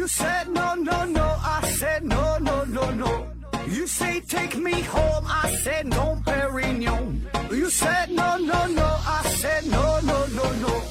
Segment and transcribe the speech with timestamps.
[0.00, 1.36] You said no, no, no.
[1.44, 3.26] I said no, no, no, no.
[3.68, 5.26] You say take me home.
[5.28, 7.20] I said no, Perignon.
[7.50, 8.82] You said no, no, no.
[8.82, 10.82] I said no, no, no, no.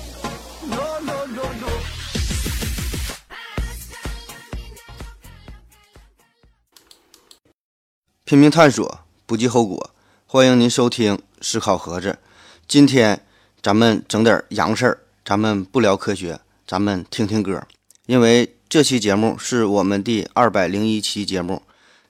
[0.69, 1.69] No, no, no, no.
[8.25, 9.89] 拼命探索，不计后果。
[10.27, 12.11] 欢迎您收听《思考盒子》。
[12.67, 13.25] 今天
[13.59, 17.65] 咱们整点洋事儿，咱们不聊科学，咱们听听歌。
[18.05, 21.63] 因为这期节目是我们第二百零一期节目，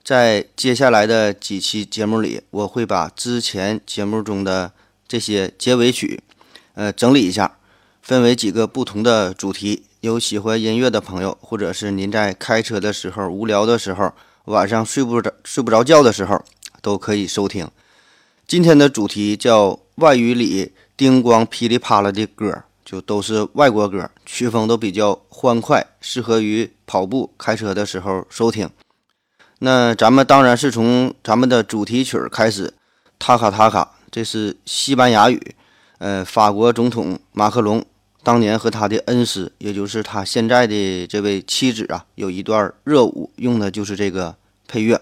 [0.04, 4.74] 在接下来的几期节目里，我会把之前节目中的
[5.08, 6.22] 这些结尾曲，
[6.74, 7.56] 呃，整理一下，
[8.02, 9.84] 分为几个不同的主题。
[10.02, 14.12] 有喜欢音乐的朋友，或者是您在开车的时候、无聊的时候、
[14.44, 16.44] 晚上睡不着、睡不着觉的时候，
[16.82, 17.70] 都可以收听。
[18.46, 28.68] 今天的主题叫外语里叮咣噼里啪啦的歌，就都是外国歌，曲风都比较欢快，适合于跑步、开车的时候收听。
[29.60, 32.74] 那咱们当然是从咱们的主题曲开始，
[33.20, 35.56] 塔卡塔卡，这是西班牙语。
[36.00, 37.86] 呃，法国总统马克龙
[38.24, 44.36] 当年和他的恩师，也就是他现在的这位妻子啊，有一段热舞，用的就是这个
[44.68, 45.00] 配乐。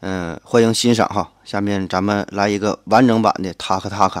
[0.00, 1.30] 嗯，欢迎欣赏哈。
[1.44, 4.20] 下面咱们来一个完整版的《塔克塔卡》。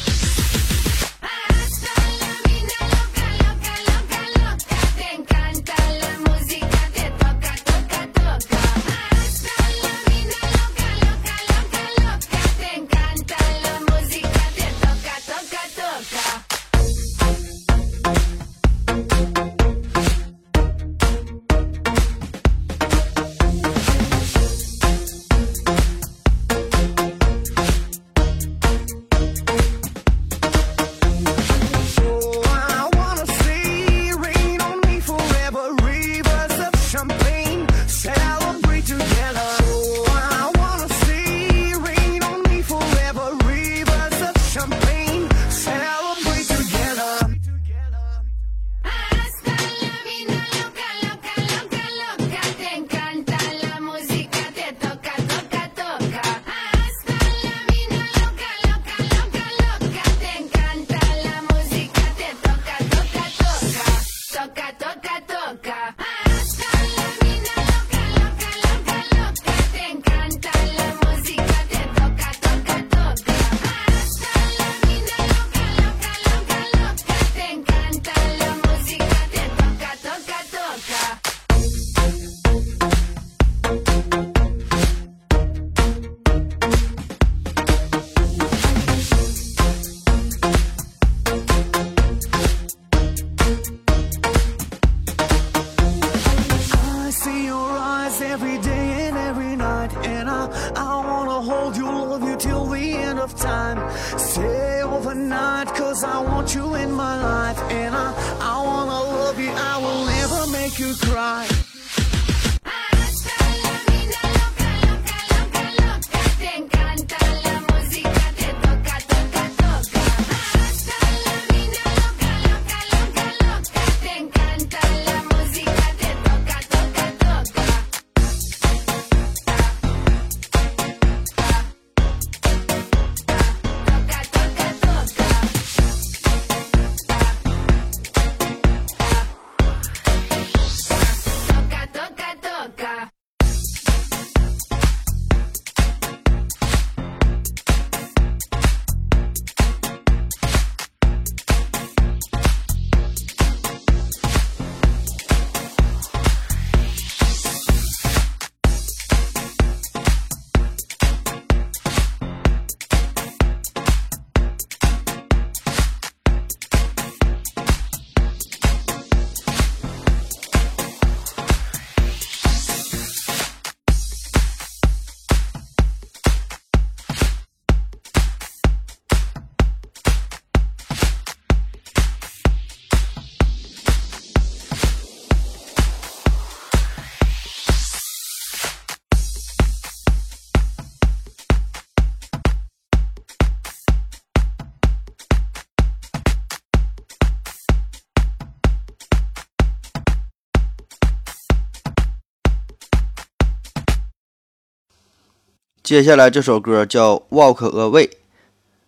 [205.91, 208.07] 接下来这首歌叫《Walk Away》，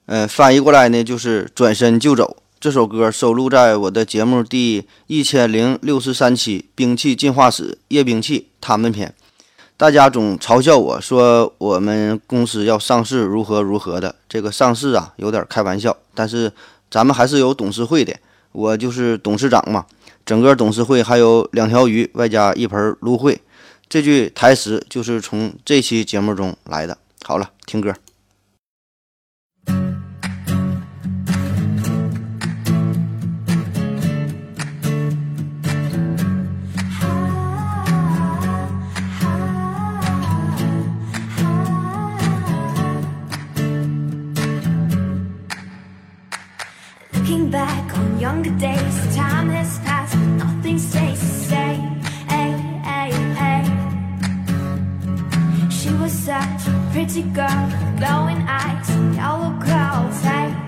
[0.06, 2.38] 呃，翻译过来呢就是转身就走。
[2.62, 9.10] 这首歌收录在我的节目第一千零六十三期《兵器进化史：夜兵器他们篇》。
[9.76, 16.54] 大家总嘲笑我说我们公司要上市如何如何的，这个上市啊有点开玩笑，但是
[16.90, 18.16] 咱们还是有董事会的，
[18.54, 19.86] 我就是董事长嘛。
[20.26, 23.42] 整个董事会还有两条鱼，外加一盆芦荟。
[23.88, 26.98] 这句台词就是从这期节目中来的。
[27.24, 27.94] 好了，听歌。
[57.06, 59.44] Pretty girl, glowing eyes, yellow.
[59.60, 60.63] Hey, hey,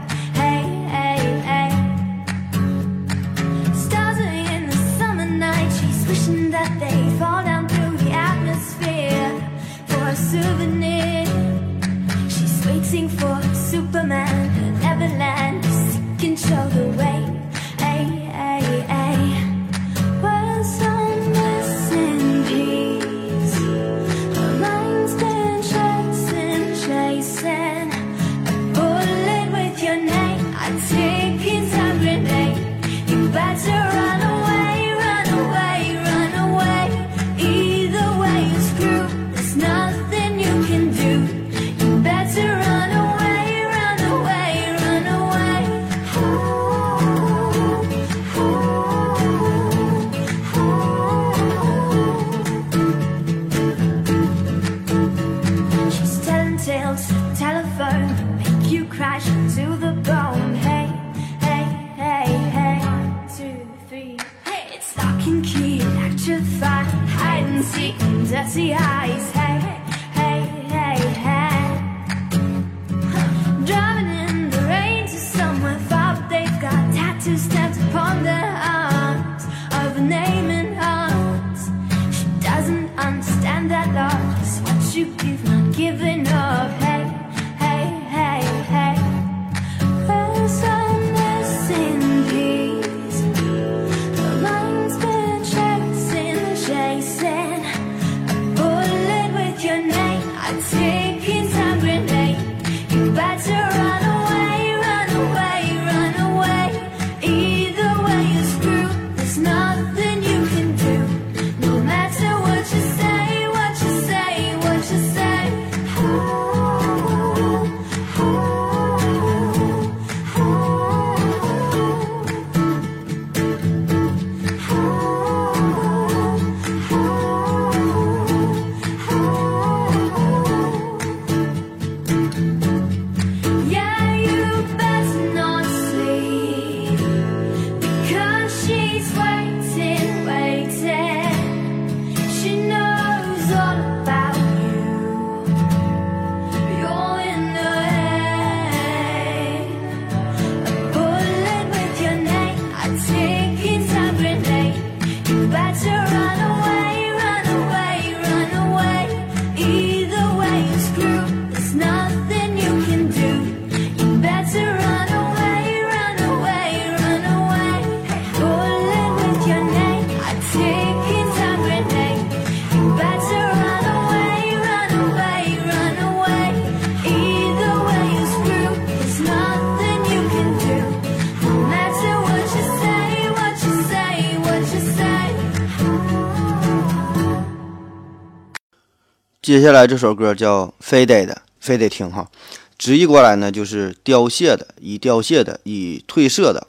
[189.56, 192.30] 接下来这首歌叫《非得的》，非得听哈。
[192.78, 196.68] 直译过来呢就是凋谢的，已凋谢的，已褪色的。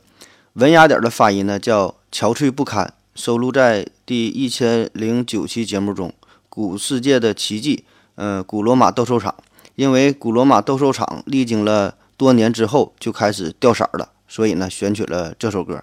[0.52, 6.10] 文雅点的发音呢叫憔悴不堪，收录在第一千零九期节目中，
[6.48, 7.78] 《古世界的奇迹》
[8.14, 9.34] 呃，古罗马斗兽场。
[9.74, 15.82] 因为古罗马斗兽场历经了多年之后就开始掉色了，所以呢选取了这首歌。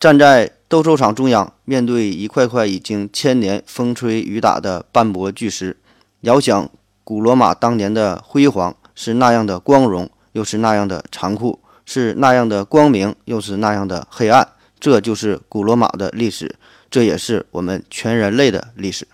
[0.00, 5.76] 站在斗兽场中央，面对一块块已经千年风吹雨打的斑驳巨石，
[6.22, 6.70] 遥想
[7.02, 14.46] 古罗马当年的辉煌是那样的光荣又是那样的残酷是那样的光明又是那样的黑暗。
[14.78, 16.54] 这就是古罗马的历史
[16.88, 19.06] 这也是我们全人类的历史。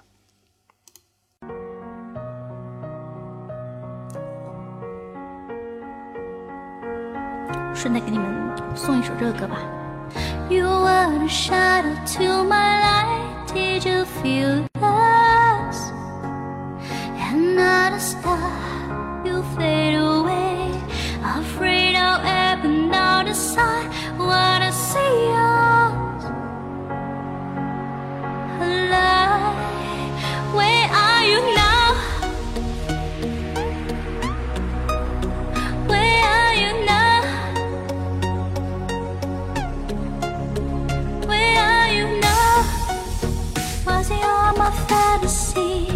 [7.75, 8.29] 顺带给你们
[8.75, 9.57] 送一首这个歌吧。
[10.51, 15.08] Youwere shadow to my light did you feel the
[17.59, 20.71] not a star, you fade away.
[21.41, 23.81] Afraid I'll ebb and I
[24.19, 26.25] wanna see us
[28.69, 29.59] alive.
[30.57, 31.89] Where are you now?
[35.91, 37.19] Where are you now?
[41.27, 42.55] Where are you now?
[43.87, 45.88] Was it all my fantasy?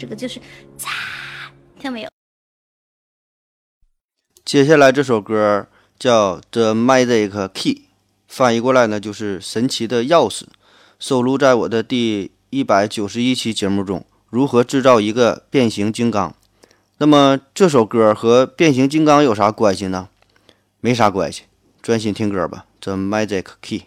[0.00, 0.40] 这个就是
[0.78, 0.88] 嚓
[1.78, 2.08] 看到没有？
[4.42, 7.82] 接下来这首歌叫 the magic key
[8.26, 10.44] 翻译过来呢就是神奇的钥匙
[10.98, 16.34] 收录在我的第一百九十一期节目中如何制造一个变形金刚？
[16.96, 20.08] 那么这首歌和变形金刚有啥关系呢？
[20.80, 21.42] 没啥关系
[21.82, 23.82] 专心听歌吧 the magic key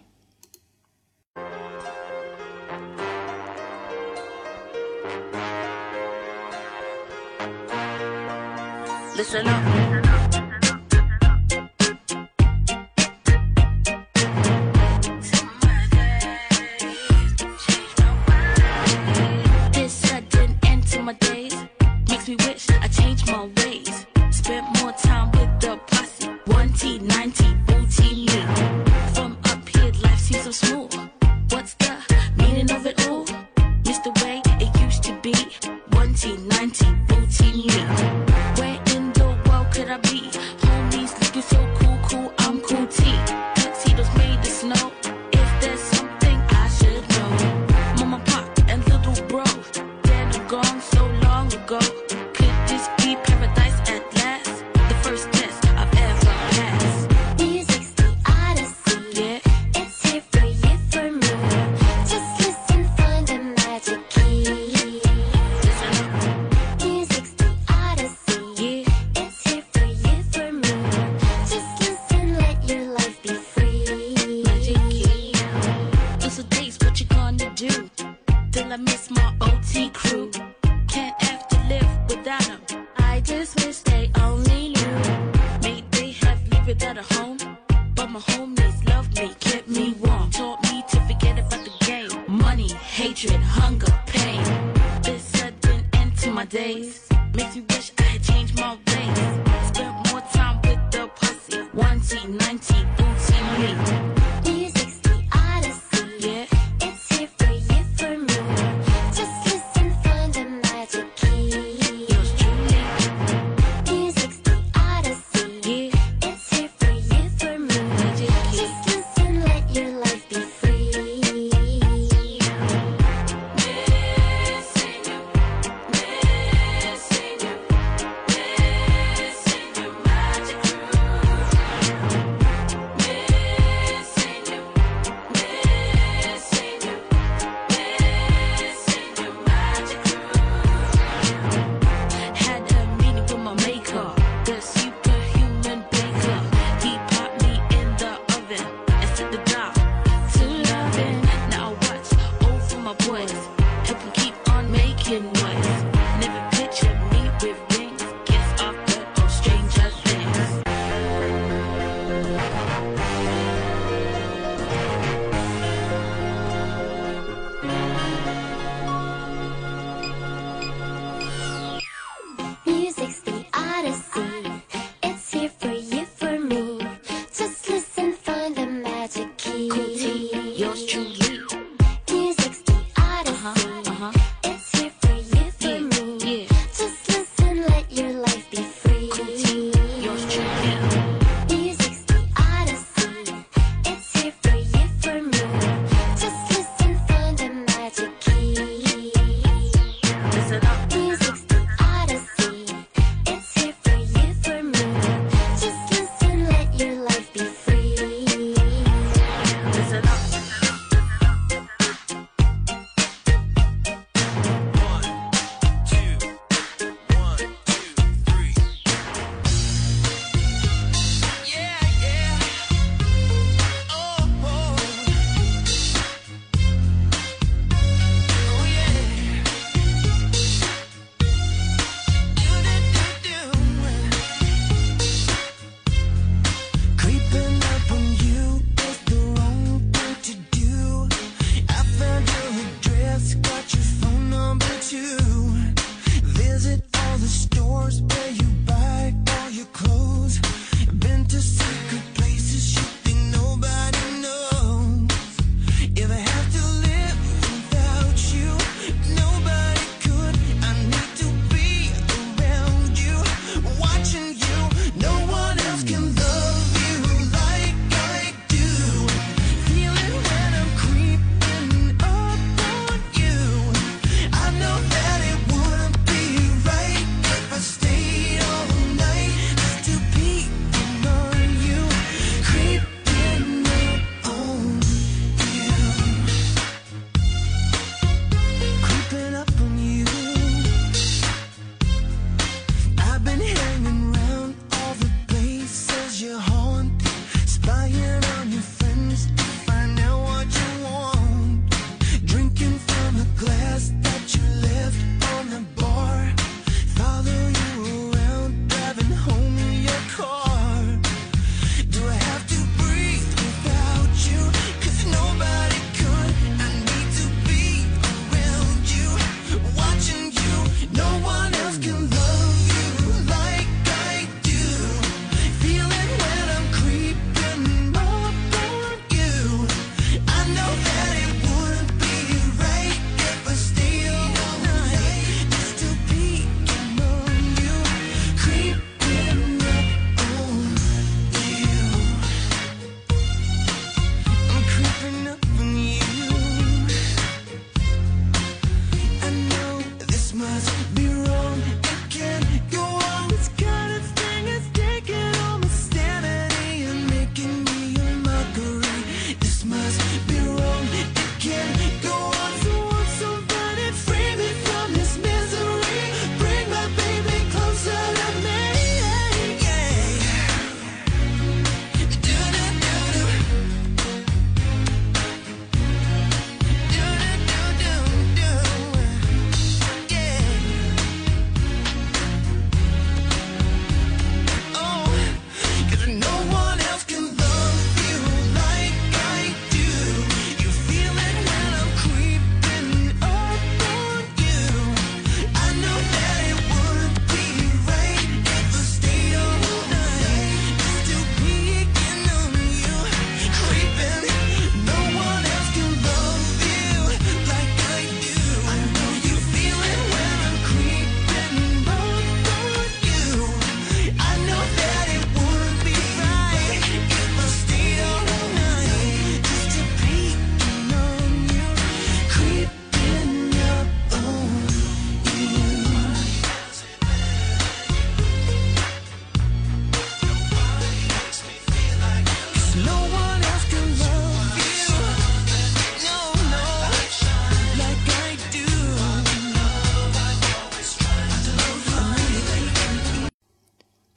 [9.16, 9.83] Listen up.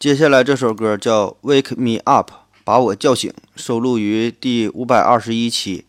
[0.06, 2.30] 接下来这首歌叫《Wake Me Up》，
[2.62, 5.84] 把我叫醒，收录于第五百二十一期，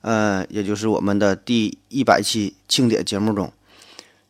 [0.00, 3.52] 呃，也就是我们的第一百期庆典节目中，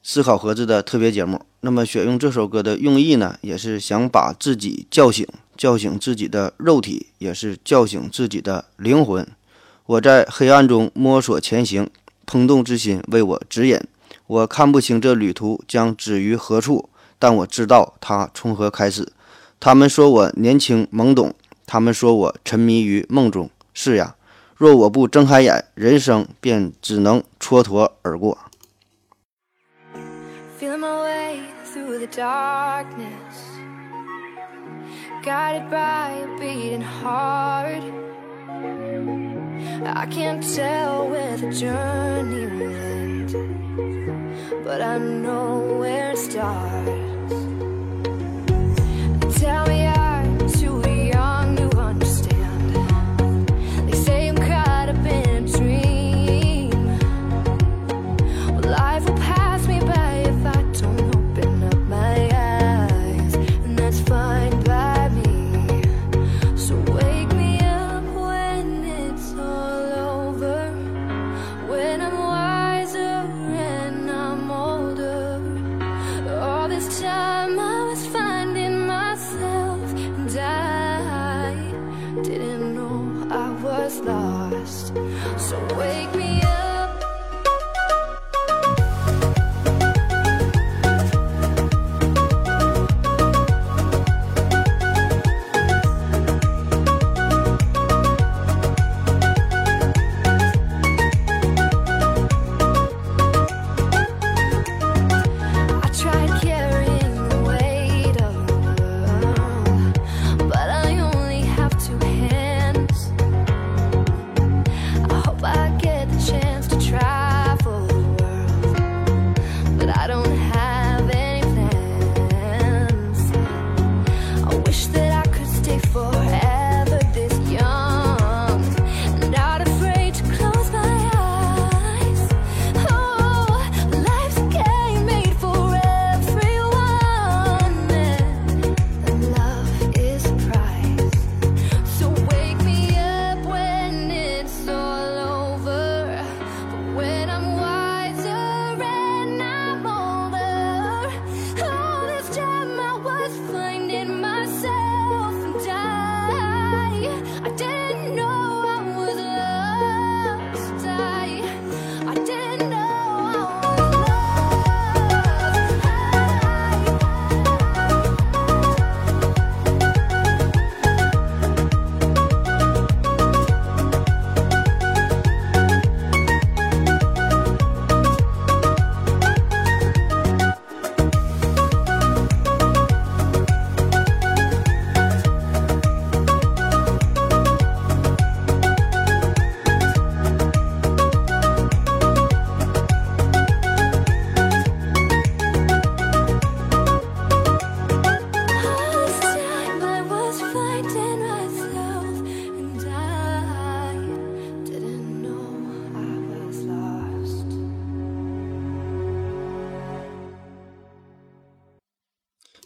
[0.03, 1.41] 思考盒子的特别节目。
[1.61, 9.27] 那么选用这首歌的用意呢，也是想把自己叫醒，叫醒自己的肉体，也是叫醒自己的灵魂。
[9.87, 11.89] 我在黑暗中摸索前行，
[12.27, 13.81] 砰动之心为我指引。
[14.27, 19.11] 我看不清这旅途将止于何处，但我知道它从何开始。
[19.65, 21.33] 他们说我年轻懵懂，
[21.67, 23.49] 他们说我沉迷于梦中。
[23.73, 24.17] 是呀，
[24.57, 28.37] 若我不睁开眼，人生便只能蹉跎而过。
[30.59, 31.39] Feeling my way
[31.73, 33.07] through the darkness,
[35.25, 37.85] guided by a beating heart.
[39.85, 43.37] I can't tell where the journey will end,
[44.65, 47.12] but I know where it starts.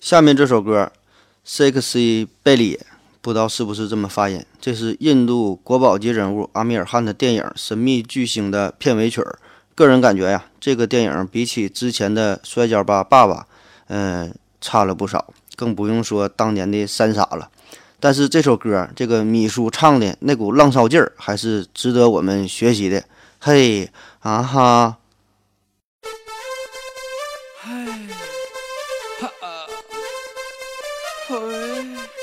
[0.06, 0.92] 下面这首歌
[1.72, 2.78] 《Sexy Belly》，
[3.20, 4.40] 不知道是不是这么发音？
[4.60, 9.20] 这是印度国宝级人物阿米尔汗的电影《神秘巨星》的片尾曲。
[9.74, 13.34] 个人感觉呀，这个电影比起之前的《摔跤吧，爸爸》，
[13.88, 17.50] 嗯、差了不少，更不用说当年的《三傻》了。
[17.98, 23.02] 但是这首歌，这个米叔唱的那股浪骚劲儿，还是值得我们学习的。
[23.40, 23.90] 嘿，
[24.20, 24.98] 啊哈。
[31.28, 32.15] Hooray.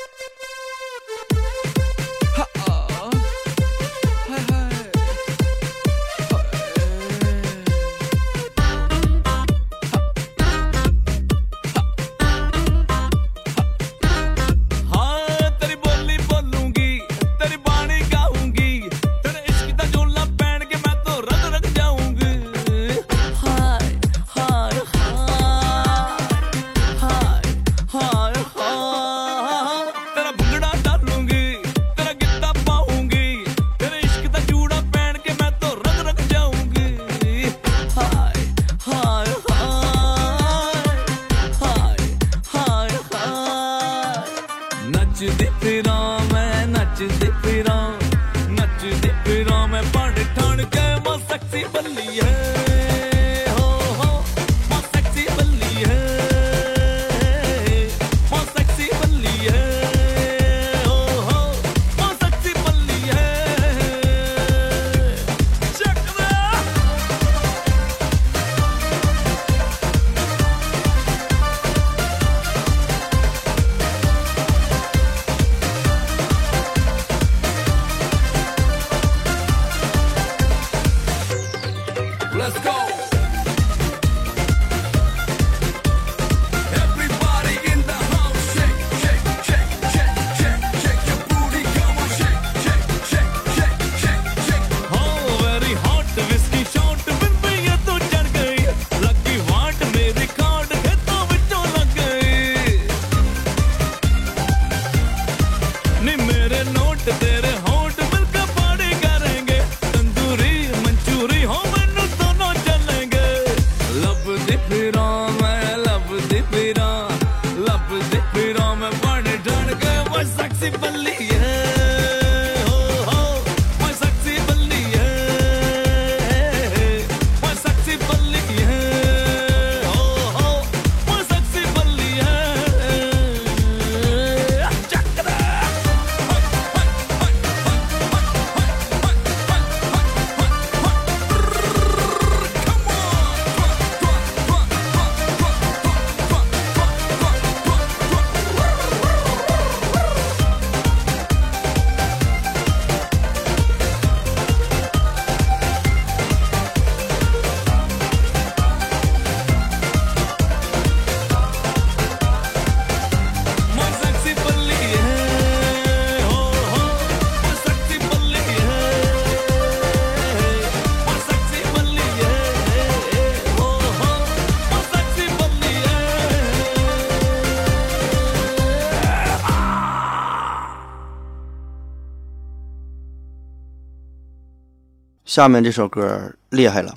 [185.33, 186.93] 下面这首歌厉害了，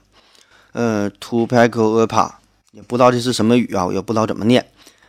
[0.72, 2.34] 呃 t u p a c o a p a
[2.72, 4.62] 也不知道这是什么语啊，我也不知道怎么念。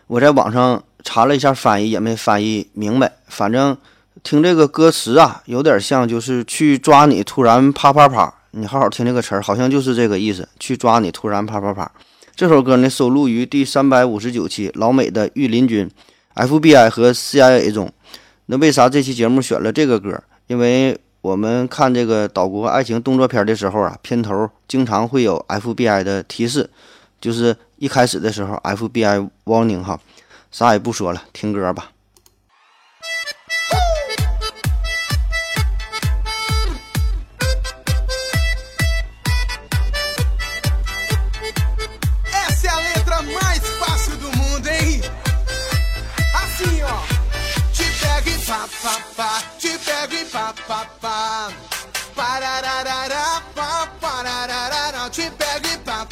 [0.08, 3.12] 我在网上查了一下翻译，也没翻译明白。
[3.28, 3.76] 反正
[4.24, 8.34] 听这个歌词啊，有点像就是去抓你，突然啪啪啪。
[8.52, 11.92] 你好好听这个词儿，好像就是这个意思，去抓你，突然啪啪啪。
[12.34, 15.92] 这首歌呢，收录于第三百五十九期老美的御林军
[16.34, 17.92] FBI 和 CIA 中。
[18.46, 20.24] 那为啥这期节目选了这个歌？
[20.48, 26.70] 因为我们看这个岛国爱情动作片的时候啊，片头经常会有 FBI 的提示，
[27.20, 30.00] 就是一开始的时候 FBI warning 哈，
[30.52, 31.92] 啥也不说了，听歌吧。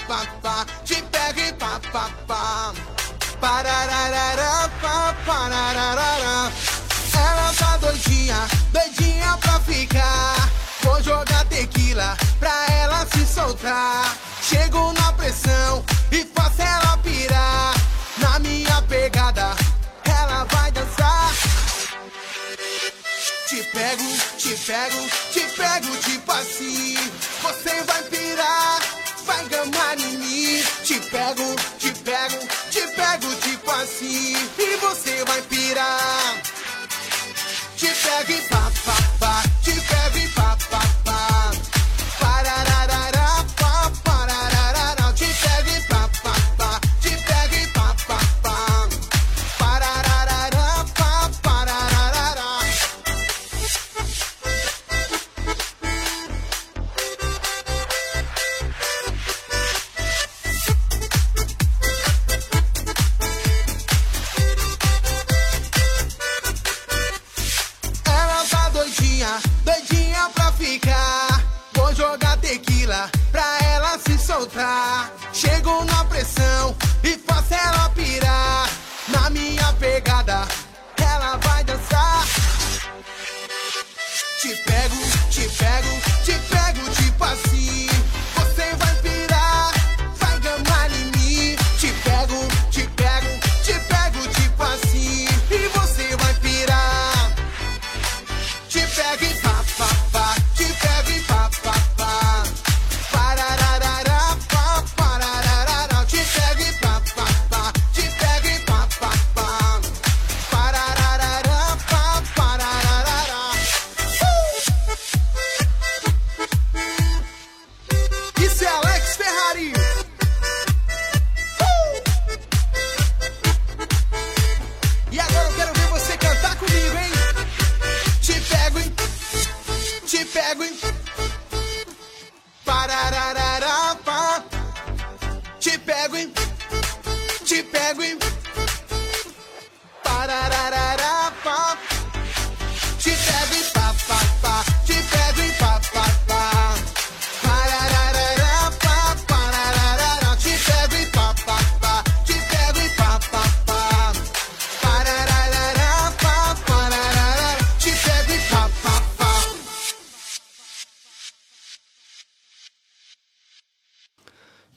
[0.08, 0.66] Pá, pá.
[0.84, 2.74] Te pego e pá, pá, pá.
[3.40, 6.52] Parararará, pá, parararará.
[7.18, 10.50] Ela tá doidinha, doidinha pra ficar.
[10.82, 14.16] Vou jogar tequila pra ela se soltar.
[14.42, 17.74] Chego na pressão e faço ela pirar.
[18.18, 19.56] Na minha pegada,
[20.06, 21.32] ela vai dançar.
[23.48, 24.04] Te pego,
[24.38, 27.12] te pego, te pego, tipo assim.
[27.42, 28.80] Você vai pirar,
[29.26, 30.64] vai gamar em mim.
[30.84, 34.36] Te pego, te pego, te pego, tipo assim.
[34.58, 35.95] E você vai pirar.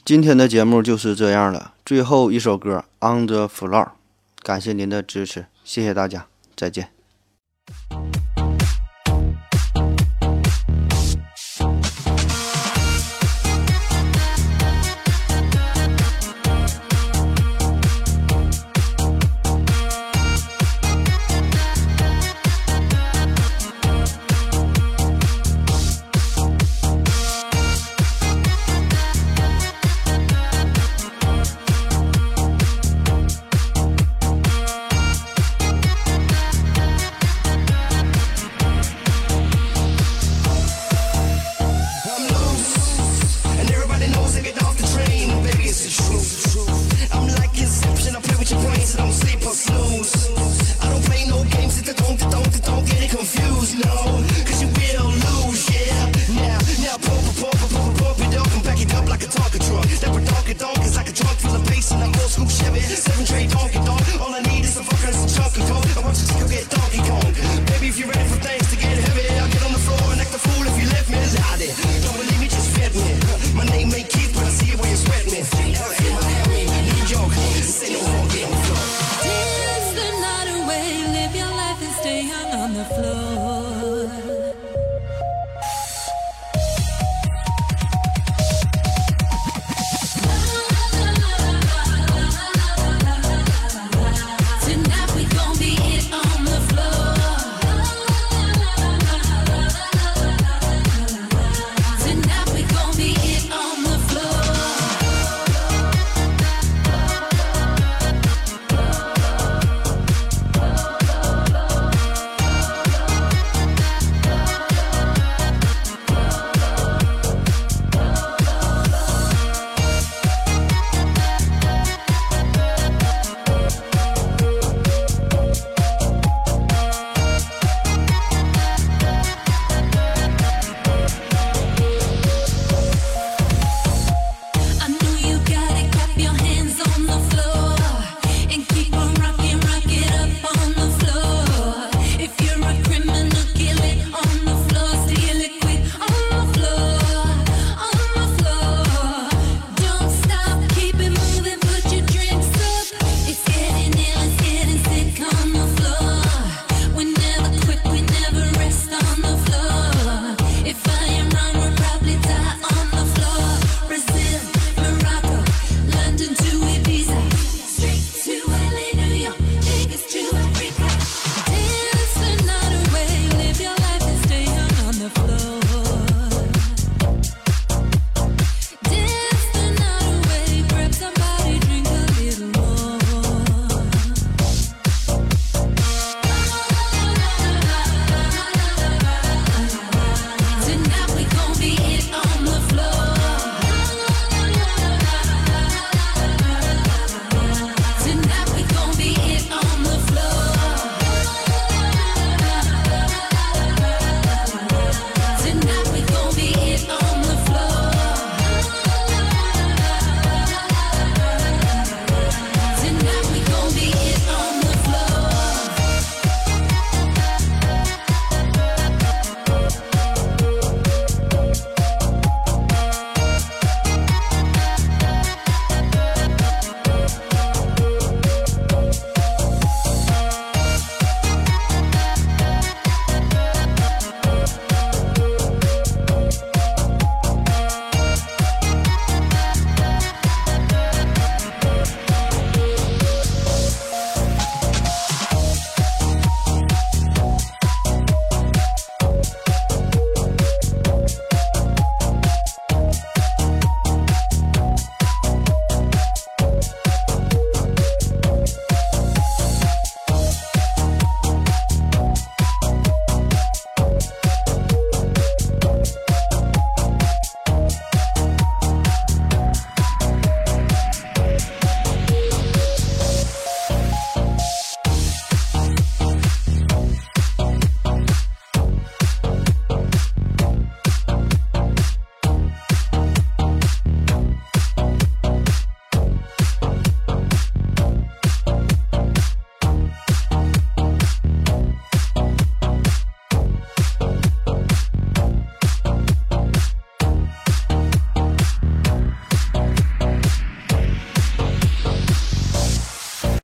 [0.09, 3.91] 今天的节目就是这样了最后一首歌 on the floor
[4.43, 6.89] 感谢您的支持谢谢大家再见。